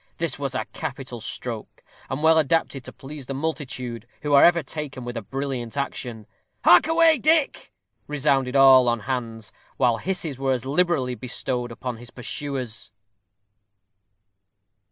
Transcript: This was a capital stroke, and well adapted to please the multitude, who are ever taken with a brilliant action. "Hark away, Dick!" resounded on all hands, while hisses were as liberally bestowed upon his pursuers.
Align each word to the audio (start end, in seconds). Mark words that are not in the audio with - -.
This 0.17 0.39
was 0.39 0.55
a 0.55 0.65
capital 0.73 1.19
stroke, 1.19 1.83
and 2.09 2.23
well 2.23 2.39
adapted 2.39 2.83
to 2.85 2.91
please 2.91 3.27
the 3.27 3.35
multitude, 3.35 4.07
who 4.23 4.33
are 4.33 4.43
ever 4.43 4.63
taken 4.63 5.05
with 5.05 5.15
a 5.15 5.21
brilliant 5.21 5.77
action. 5.77 6.25
"Hark 6.63 6.87
away, 6.87 7.19
Dick!" 7.19 7.71
resounded 8.07 8.55
on 8.55 8.63
all 8.87 8.97
hands, 8.97 9.51
while 9.77 9.97
hisses 9.97 10.39
were 10.39 10.53
as 10.53 10.65
liberally 10.65 11.13
bestowed 11.13 11.71
upon 11.71 11.97
his 11.97 12.09
pursuers. 12.09 12.91